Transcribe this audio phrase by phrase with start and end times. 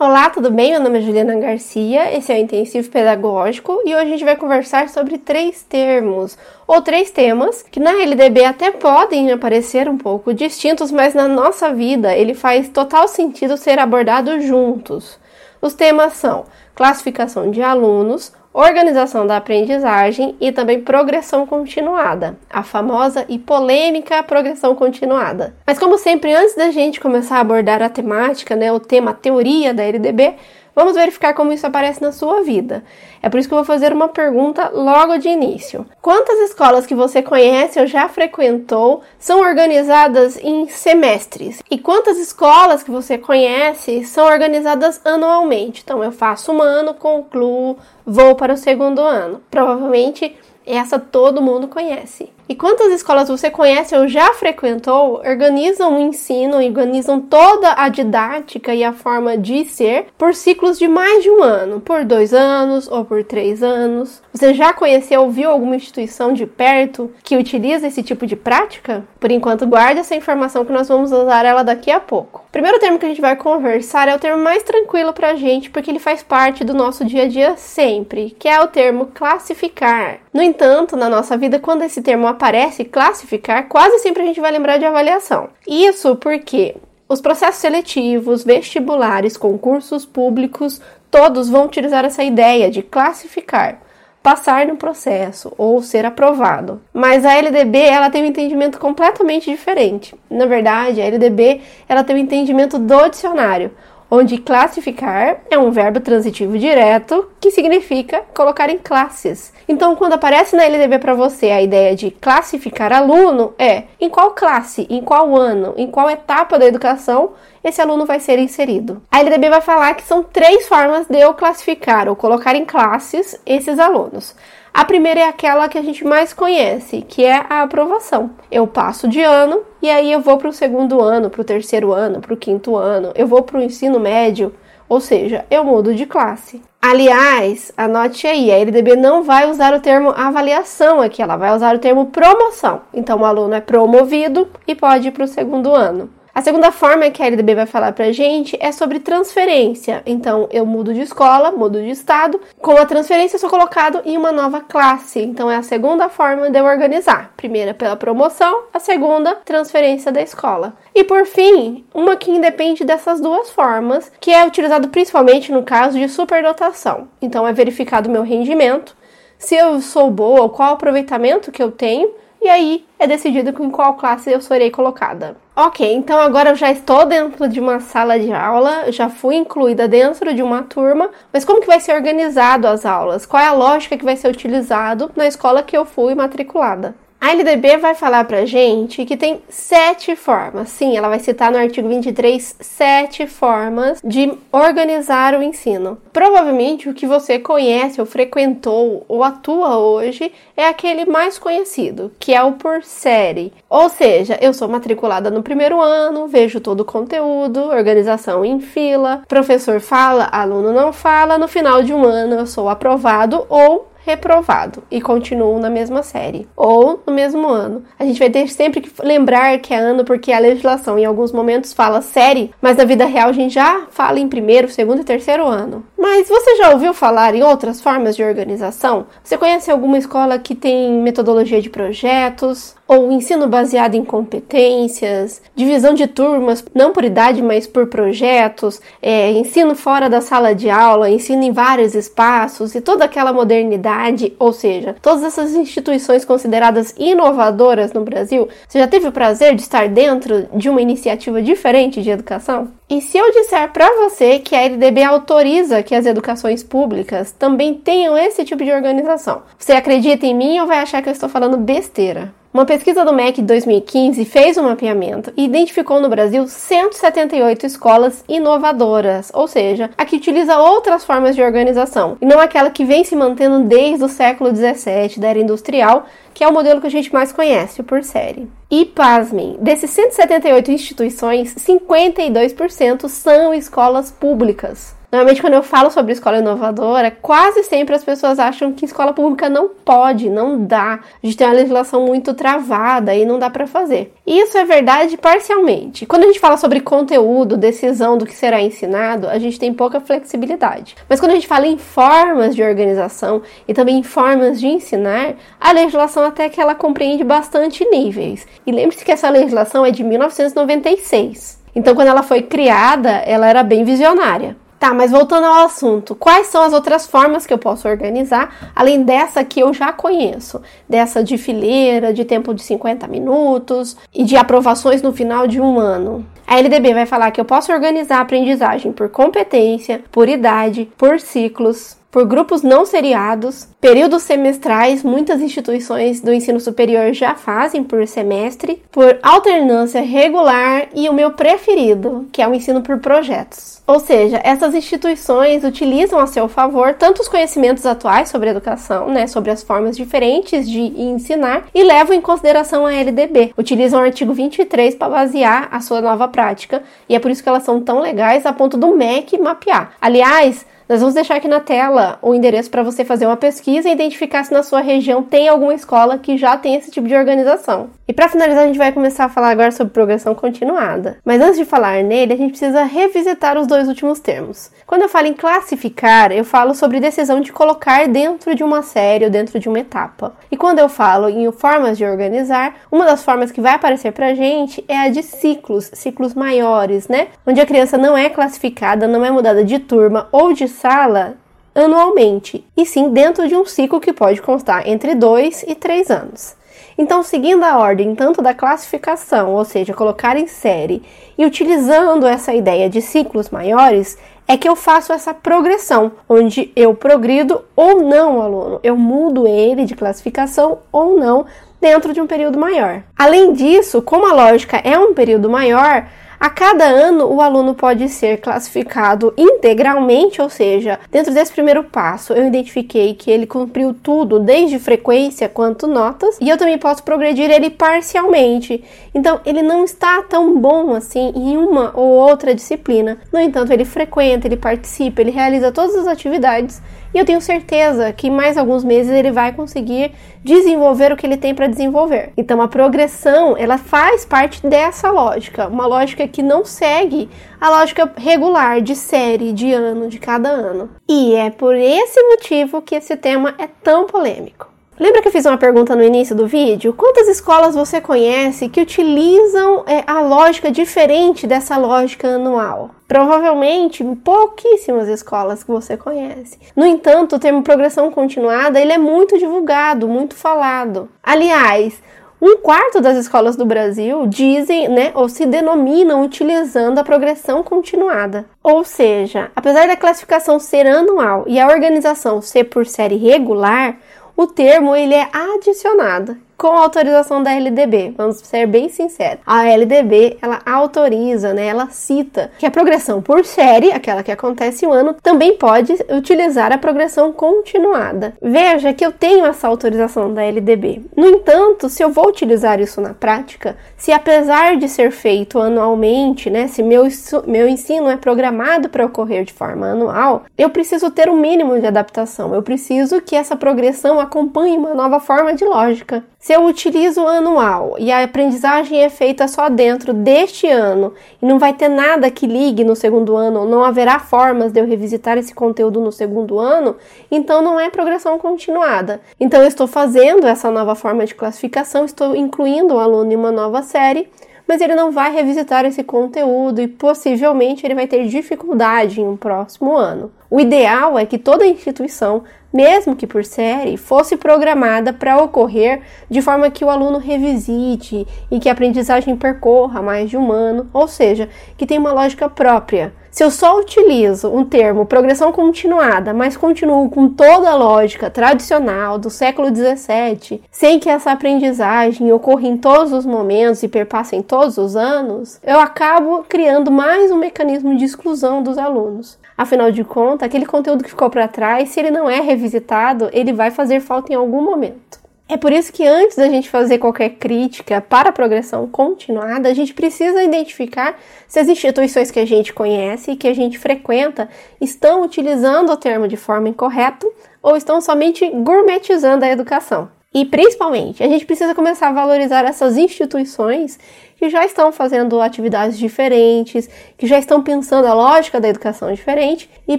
[0.00, 0.70] Olá, tudo bem?
[0.70, 4.36] Meu nome é Juliana Garcia, esse é o Intensivo Pedagógico e hoje a gente vai
[4.36, 10.32] conversar sobre três termos ou três temas que na LDB até podem aparecer um pouco
[10.32, 15.18] distintos, mas na nossa vida ele faz total sentido ser abordado juntos.
[15.60, 23.24] Os temas são classificação de alunos, organização da aprendizagem e também progressão continuada, a famosa
[23.28, 25.54] e polêmica progressão continuada.
[25.66, 29.74] Mas como sempre, antes da gente começar a abordar a temática, né, o tema teoria
[29.74, 30.34] da LDB,
[30.78, 32.84] Vamos verificar como isso aparece na sua vida.
[33.20, 35.84] É por isso que eu vou fazer uma pergunta logo de início.
[36.00, 41.60] Quantas escolas que você conhece ou já frequentou são organizadas em semestres?
[41.68, 45.82] E quantas escolas que você conhece são organizadas anualmente?
[45.82, 49.42] Então, eu faço um ano, concluo, vou para o segundo ano.
[49.50, 52.30] Provavelmente essa todo mundo conhece.
[52.48, 58.74] E quantas escolas você conhece ou já frequentou organizam o ensino, organizam toda a didática
[58.74, 62.88] e a forma de ser por ciclos de mais de um ano, por dois anos
[62.90, 64.22] ou por três anos?
[64.32, 69.04] Você já conheceu ou viu alguma instituição de perto que utiliza esse tipo de prática?
[69.20, 72.44] Por enquanto, guarde essa informação que nós vamos usar ela daqui a pouco.
[72.48, 75.34] O primeiro termo que a gente vai conversar é o termo mais tranquilo para a
[75.34, 79.10] gente, porque ele faz parte do nosso dia a dia sempre, que é o termo
[79.12, 80.20] classificar.
[80.32, 84.52] No entanto, na nossa vida, quando esse termo aparece classificar, quase sempre a gente vai
[84.52, 85.48] lembrar de avaliação.
[85.66, 86.76] Isso porque
[87.08, 93.80] os processos seletivos, vestibulares, concursos públicos, todos vão utilizar essa ideia de classificar,
[94.22, 96.80] passar no processo ou ser aprovado.
[96.92, 100.14] Mas a LDB, ela tem um entendimento completamente diferente.
[100.30, 103.72] Na verdade, a LDB, ela tem um entendimento do dicionário
[104.10, 109.52] onde classificar é um verbo transitivo direto que significa colocar em classes.
[109.68, 114.32] Então, quando aparece na LDB para você a ideia de classificar aluno, é em qual
[114.32, 119.02] classe, em qual ano, em qual etapa da educação esse aluno vai ser inserido.
[119.10, 123.38] A LDB vai falar que são três formas de eu classificar ou colocar em classes
[123.44, 124.34] esses alunos.
[124.78, 128.30] A primeira é aquela que a gente mais conhece, que é a aprovação.
[128.48, 131.92] Eu passo de ano e aí eu vou para o segundo ano, para o terceiro
[131.92, 134.54] ano, para o quinto ano, eu vou para o ensino médio,
[134.88, 136.62] ou seja, eu mudo de classe.
[136.80, 141.74] Aliás, anote aí, a LDB não vai usar o termo avaliação aqui, ela vai usar
[141.74, 142.82] o termo promoção.
[142.94, 146.08] Então, o aluno é promovido e pode ir para o segundo ano.
[146.38, 150.04] A segunda forma que a LDB vai falar pra gente é sobre transferência.
[150.06, 152.40] Então, eu mudo de escola, mudo de estado.
[152.60, 155.18] Com a transferência, sou colocado em uma nova classe.
[155.20, 157.32] Então, é a segunda forma de eu organizar.
[157.36, 158.66] Primeira, pela promoção.
[158.72, 160.74] A segunda, transferência da escola.
[160.94, 165.98] E por fim, uma que independe dessas duas formas, que é utilizado principalmente no caso
[165.98, 167.08] de superdotação.
[167.20, 168.96] Então, é verificado meu rendimento,
[169.38, 172.10] se eu sou boa, qual aproveitamento que eu tenho
[172.40, 175.36] e aí é decidido em qual classe eu serei colocada.
[175.56, 179.88] Ok, então agora eu já estou dentro de uma sala de aula, já fui incluída
[179.88, 183.26] dentro de uma turma, mas como que vai ser organizado as aulas?
[183.26, 186.94] Qual é a lógica que vai ser utilizado na escola que eu fui matriculada?
[187.20, 190.68] A LDB vai falar pra gente que tem sete formas.
[190.68, 195.98] Sim, ela vai citar no artigo 23 sete formas de organizar o ensino.
[196.12, 202.32] Provavelmente o que você conhece ou frequentou ou atua hoje é aquele mais conhecido, que
[202.32, 203.52] é o por série.
[203.68, 209.22] Ou seja, eu sou matriculada no primeiro ano, vejo todo o conteúdo, organização em fila,
[209.26, 214.82] professor fala, aluno não fala, no final de um ano eu sou aprovado ou reprovado
[214.90, 217.84] e continuam na mesma série ou no mesmo ano.
[217.98, 221.30] A gente vai ter sempre que lembrar que é ano porque a legislação em alguns
[221.30, 225.04] momentos fala série, mas na vida real a gente já fala em primeiro, segundo e
[225.04, 225.84] terceiro ano.
[225.98, 229.06] Mas você já ouviu falar em outras formas de organização?
[229.22, 232.76] Você conhece alguma escola que tem metodologia de projetos?
[232.88, 239.30] ou ensino baseado em competências, divisão de turmas, não por idade, mas por projetos, é,
[239.32, 244.54] ensino fora da sala de aula, ensino em vários espaços e toda aquela modernidade, ou
[244.54, 248.48] seja, todas essas instituições consideradas inovadoras no Brasil.
[248.66, 252.68] Você já teve o prazer de estar dentro de uma iniciativa diferente de educação?
[252.88, 257.72] E se eu disser para você que a LDB autoriza que as educações públicas também
[257.72, 261.30] tenham esse tipo de organização, você acredita em mim ou vai achar que eu estou
[261.30, 262.34] falando besteira?
[262.52, 268.22] Uma pesquisa do MEC de 2015 fez um mapeamento e identificou no Brasil 178 escolas
[268.28, 273.02] inovadoras, ou seja, a que utiliza outras formas de organização, e não aquela que vem
[273.02, 276.04] se mantendo desde o século 17, da era industrial,
[276.34, 278.46] que é o modelo que a gente mais conhece, por série.
[278.70, 284.97] E pasmem, desses 178 instituições, 52% são escolas públicas.
[285.10, 289.48] Normalmente, quando eu falo sobre escola inovadora, quase sempre as pessoas acham que escola pública
[289.48, 291.00] não pode, não dá.
[291.22, 294.12] A gente tem uma legislação muito travada e não dá para fazer.
[294.26, 296.04] Isso é verdade parcialmente.
[296.04, 299.98] Quando a gente fala sobre conteúdo, decisão do que será ensinado, a gente tem pouca
[299.98, 300.94] flexibilidade.
[301.08, 305.36] Mas quando a gente fala em formas de organização e também em formas de ensinar,
[305.58, 308.46] a legislação até que ela compreende bastante níveis.
[308.66, 311.58] E lembre-se que essa legislação é de 1996.
[311.74, 314.54] Então, quando ela foi criada, ela era bem visionária.
[314.78, 319.02] Tá, mas voltando ao assunto, quais são as outras formas que eu posso organizar, além
[319.02, 324.36] dessa que eu já conheço, dessa de fileira, de tempo de 50 minutos e de
[324.36, 326.24] aprovações no final de um ano?
[326.46, 331.18] A LDB vai falar que eu posso organizar a aprendizagem por competência, por idade, por
[331.18, 338.06] ciclos, por grupos não seriados, períodos semestrais, muitas instituições do ensino superior já fazem por
[338.06, 343.82] semestre, por alternância regular e o meu preferido, que é o ensino por projetos.
[343.86, 349.26] Ou seja, essas instituições utilizam a seu favor tanto os conhecimentos atuais sobre educação, né,
[349.26, 353.52] sobre as formas diferentes de ensinar e levam em consideração a LDB.
[353.56, 357.48] Utilizam o artigo 23 para basear a sua nova prática e é por isso que
[357.48, 359.92] elas são tão legais a ponto do MEC mapear.
[360.00, 363.92] Aliás, nós vamos deixar aqui na tela o endereço para você fazer uma pesquisa e
[363.92, 367.90] identificar se na sua região tem alguma escola que já tem esse tipo de organização.
[368.08, 371.18] E para finalizar, a gente vai começar a falar agora sobre progressão continuada.
[371.22, 374.70] Mas antes de falar nele, a gente precisa revisitar os dois últimos termos.
[374.86, 379.26] Quando eu falo em classificar, eu falo sobre decisão de colocar dentro de uma série
[379.26, 380.32] ou dentro de uma etapa.
[380.50, 384.34] E quando eu falo em formas de organizar, uma das formas que vai aparecer pra
[384.34, 387.28] gente é a de ciclos, ciclos maiores, né?
[387.46, 391.36] Onde a criança não é classificada, não é mudada de turma ou de sala
[391.74, 396.56] anualmente, e sim dentro de um ciclo que pode constar entre 2 e 3 anos.
[396.96, 401.02] Então, seguindo a ordem tanto da classificação, ou seja, colocar em série,
[401.36, 406.94] e utilizando essa ideia de ciclos maiores, é que eu faço essa progressão, onde eu
[406.94, 411.46] progrido ou não o aluno, eu mudo ele de classificação ou não
[411.80, 413.02] dentro de um período maior.
[413.16, 416.08] Além disso, como a lógica é um período maior,
[416.40, 422.32] a cada ano, o aluno pode ser classificado integralmente, ou seja, dentro desse primeiro passo,
[422.32, 427.50] eu identifiquei que ele cumpriu tudo, desde frequência quanto notas, e eu também posso progredir
[427.50, 428.84] ele parcialmente.
[429.12, 433.18] Então, ele não está tão bom assim em uma ou outra disciplina.
[433.32, 436.80] No entanto, ele frequenta, ele participa, ele realiza todas as atividades
[437.14, 440.12] e eu tenho certeza que em mais alguns meses ele vai conseguir
[440.44, 442.32] desenvolver o que ele tem para desenvolver.
[442.36, 447.28] Então a progressão, ela faz parte dessa lógica, uma lógica que não segue
[447.60, 450.90] a lógica regular de série, de ano, de cada ano.
[451.08, 454.77] E é por esse motivo que esse tema é tão polêmico.
[454.98, 456.92] Lembra que eu fiz uma pergunta no início do vídeo?
[456.92, 462.90] Quantas escolas você conhece que utilizam é, a lógica diferente dessa lógica anual?
[463.06, 466.58] Provavelmente pouquíssimas escolas que você conhece.
[466.74, 471.08] No entanto, o termo progressão continuada ele é muito divulgado, muito falado.
[471.22, 472.02] Aliás,
[472.40, 478.46] um quarto das escolas do Brasil dizem, né, ou se denominam utilizando a progressão continuada.
[478.62, 483.96] Ou seja, apesar da classificação ser anual e a organização ser por série regular,
[484.38, 488.14] o termo ele é adicionado com autorização da LDB.
[488.16, 489.38] Vamos ser bem sinceros.
[489.46, 491.68] A LDB, ela autoriza, né?
[491.68, 496.72] Ela cita que a progressão por série, aquela que acontece o ano, também pode utilizar
[496.72, 498.34] a progressão continuada.
[498.42, 501.02] Veja que eu tenho essa autorização da LDB.
[501.16, 506.50] No entanto, se eu vou utilizar isso na prática, se apesar de ser feito anualmente,
[506.50, 507.06] né, se meu,
[507.46, 511.86] meu ensino é programado para ocorrer de forma anual, eu preciso ter um mínimo de
[511.86, 512.52] adaptação.
[512.52, 516.24] Eu preciso que essa progressão acompanhe uma nova forma de lógica.
[516.40, 521.44] Se eu utilizo o anual e a aprendizagem é feita só dentro deste ano e
[521.44, 525.36] não vai ter nada que ligue no segundo ano, não haverá formas de eu revisitar
[525.36, 526.96] esse conteúdo no segundo ano,
[527.28, 529.20] então não é progressão continuada.
[529.40, 533.50] Então eu estou fazendo essa nova forma de classificação, estou incluindo o aluno em uma
[533.50, 534.30] nova série,
[534.68, 539.36] mas ele não vai revisitar esse conteúdo e possivelmente ele vai ter dificuldade em um
[539.36, 540.30] próximo ano.
[540.50, 546.42] O ideal é que toda instituição mesmo que por série, fosse programada para ocorrer de
[546.42, 551.08] forma que o aluno revisite e que a aprendizagem percorra mais de um ano, ou
[551.08, 553.12] seja, que tem uma lógica própria.
[553.38, 559.16] Se eu só utilizo um termo progressão continuada, mas continuo com toda a lógica tradicional
[559.16, 564.42] do século XVII, sem que essa aprendizagem ocorra em todos os momentos e perpasse em
[564.42, 569.38] todos os anos, eu acabo criando mais um mecanismo de exclusão dos alunos.
[569.56, 573.52] Afinal de contas, aquele conteúdo que ficou para trás, se ele não é revisitado, ele
[573.52, 575.27] vai fazer falta em algum momento.
[575.50, 579.72] É por isso que antes da gente fazer qualquer crítica para a progressão continuada, a
[579.72, 584.46] gente precisa identificar se as instituições que a gente conhece e que a gente frequenta
[584.78, 587.26] estão utilizando o termo de forma incorreta
[587.62, 590.10] ou estão somente gourmetizando a educação.
[590.34, 593.98] E principalmente, a gente precisa começar a valorizar essas instituições
[594.38, 599.68] que já estão fazendo atividades diferentes, que já estão pensando a lógica da educação diferente
[599.86, 599.98] e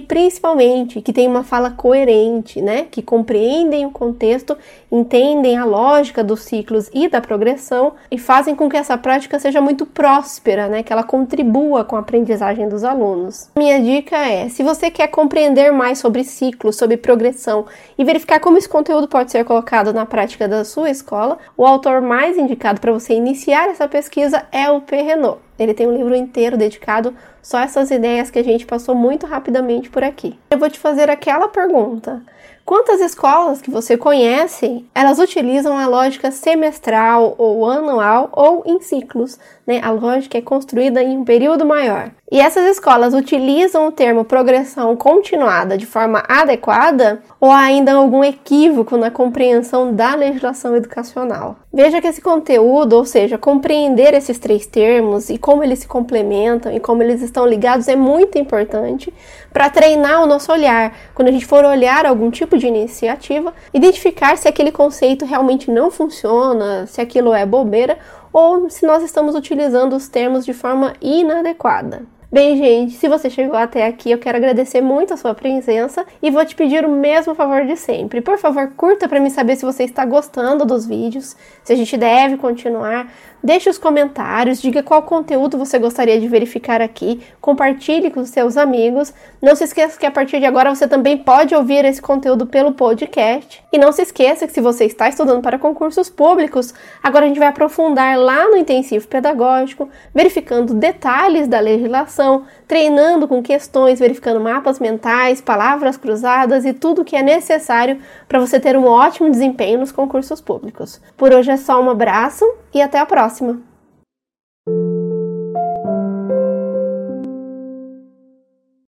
[0.00, 2.86] principalmente que tem uma fala coerente, né?
[2.90, 4.56] Que compreendem o contexto,
[4.90, 9.60] entendem a lógica dos ciclos e da progressão e fazem com que essa prática seja
[9.60, 10.82] muito próspera, né?
[10.82, 13.50] Que ela contribua com a aprendizagem dos alunos.
[13.54, 17.66] Minha dica é: se você quer compreender mais sobre ciclos, sobre progressão
[17.98, 22.00] e verificar como esse conteúdo pode ser colocado na prática da sua escola, o autor
[22.00, 25.02] mais indicado para você iniciar essa pesquisa pesquisa é o P.
[25.02, 25.40] Renault.
[25.60, 29.26] Ele tem um livro inteiro dedicado só a essas ideias que a gente passou muito
[29.26, 30.38] rapidamente por aqui.
[30.50, 32.22] Eu vou te fazer aquela pergunta:
[32.70, 39.38] Quantas escolas que você conhece, elas utilizam a lógica semestral ou anual ou em ciclos,
[39.66, 39.80] né?
[39.82, 42.12] A lógica é construída em um período maior.
[42.30, 48.22] E essas escolas utilizam o termo progressão continuada de forma adequada ou há ainda algum
[48.22, 51.56] equívoco na compreensão da legislação educacional?
[51.72, 56.72] Veja que esse conteúdo, ou seja, compreender esses três termos e como eles se complementam
[56.72, 59.12] e como eles estão ligados é muito importante
[59.52, 60.96] para treinar o nosso olhar.
[61.12, 65.90] Quando a gente for olhar algum tipo de iniciativa, identificar se aquele conceito realmente não
[65.90, 67.98] funciona, se aquilo é bobeira
[68.32, 72.02] ou se nós estamos utilizando os termos de forma inadequada.
[72.32, 76.30] Bem, gente, se você chegou até aqui, eu quero agradecer muito a sua presença e
[76.30, 78.20] vou te pedir o mesmo favor de sempre.
[78.20, 81.96] Por favor, curta para me saber se você está gostando dos vídeos, se a gente
[81.96, 83.12] deve continuar.
[83.42, 89.14] Deixe os comentários, diga qual conteúdo você gostaria de verificar aqui, compartilhe com seus amigos.
[89.40, 92.72] Não se esqueça que a partir de agora você também pode ouvir esse conteúdo pelo
[92.72, 93.64] podcast.
[93.72, 97.38] E não se esqueça que se você está estudando para concursos públicos, agora a gente
[97.38, 104.78] vai aprofundar lá no intensivo pedagógico, verificando detalhes da legislação, treinando com questões, verificando mapas
[104.78, 109.80] mentais, palavras cruzadas e tudo o que é necessário para você ter um ótimo desempenho
[109.80, 111.00] nos concursos públicos.
[111.16, 113.69] Por hoje é só um abraço e até a próxima!